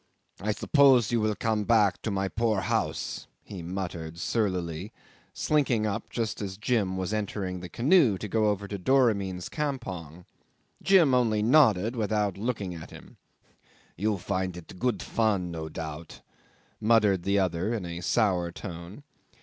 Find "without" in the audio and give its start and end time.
11.95-12.35